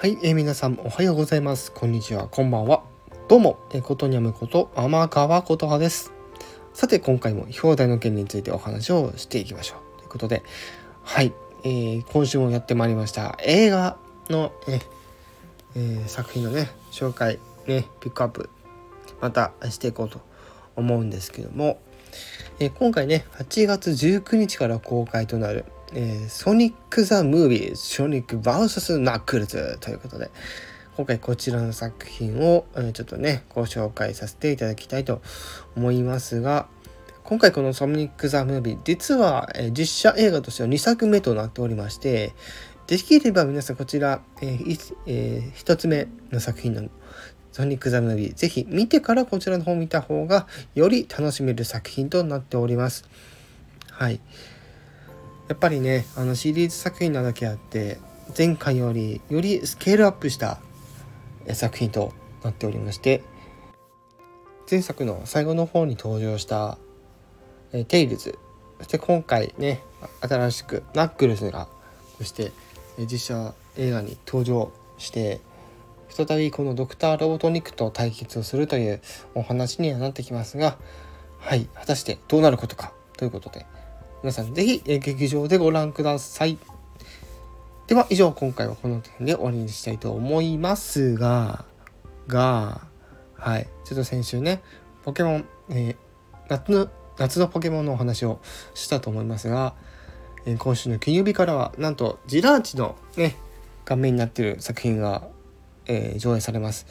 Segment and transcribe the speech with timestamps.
[0.00, 1.72] はい、えー、皆さんおはようございます。
[1.72, 2.84] こんにちは、こんばんは。
[3.26, 6.12] どうも、えー、ことにゃむこと天川琴葉です。
[6.72, 9.98] さて、今回も表題の件についてお話をしていきましょう。
[9.98, 10.44] ということで、
[11.02, 11.32] はい、
[11.64, 13.96] えー、今週もやってまいりました映画
[14.30, 14.82] の、ね
[15.74, 18.50] えー、作品のね、紹介、ね、ピックアップ、
[19.20, 20.20] またしていこうと
[20.76, 21.80] 思うんですけども、
[22.60, 30.30] えー、今回ね、8月19日から公開となるえー、ソニック・ザ・ムービーソニック VS ナックルズということで、
[30.96, 35.22] 今回こちらの作品を、え、ちょっとね、ご紹介させていただきたいと
[35.76, 36.66] 思いますが、
[37.22, 42.34] 今回このソニック・ザ・ムービー、実は、え、実写映画としては2作目となっておりまして、
[42.86, 46.88] できれば皆さんこちら、えーえー、1つ目の作品の
[47.52, 53.04] ソニック・ザ・ムービー、ぜひ見てからこちらの方を見た方がより楽しめる作品となっております。
[53.90, 54.20] はい。
[55.48, 57.98] やっぱりねあのシリーズ作品なだけあって
[58.36, 60.60] 前回よりよりスケールアップした
[61.54, 62.12] 作品と
[62.44, 63.22] なっておりまして
[64.70, 66.76] 前作の最後の方に登場した
[67.72, 68.38] 「えテイルズ」
[68.78, 69.82] そして今回ね
[70.20, 71.68] 新しくナックルズが
[72.18, 72.52] そして
[72.98, 75.40] 実写映画に登場して
[76.10, 79.00] 再びこのドクター・ロボトニックと対決をするという
[79.34, 80.76] お話にはなってきますが
[81.38, 83.66] はい果たしてどうなることかということで
[84.22, 86.58] 皆さんぜひ劇場でご覧ください。
[87.86, 91.64] では以上今回はこの点で終わりにしたいと思いますが、
[92.26, 92.82] が、
[93.34, 94.60] はい、ちょっと先週ね、
[95.04, 95.96] ポケモン、えー、
[96.48, 98.40] 夏の、夏のポケモンのお話を
[98.74, 99.74] したと思いますが、
[100.46, 103.36] えー、今週の金曜日からはなんとジラーチのね、
[103.84, 105.28] 画面になっている作品が、
[105.86, 106.86] えー、上映されます。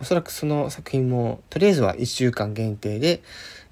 [0.00, 3.22] おそらくその作品もとりあえずは1週間限定で、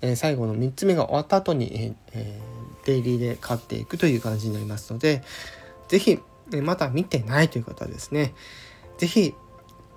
[0.00, 2.49] えー、最後の3つ目が終わった後に、えー、
[2.91, 5.22] デイリーで買っていくという感じになりますので
[5.88, 6.20] 是非、
[6.52, 8.34] え、まだ見てないという方はですね
[8.98, 9.34] 是非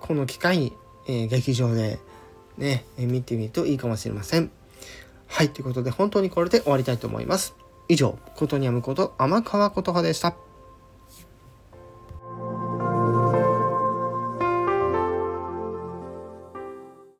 [0.00, 0.72] この機会に、
[1.08, 1.98] えー、劇場で
[2.58, 4.50] ね、見てみるといいかもしれません。
[5.26, 7.56] はい、ということで本当にこれで終わりたいと思います。
[7.88, 10.36] 以上、ことにやむこと天川琴葉でした。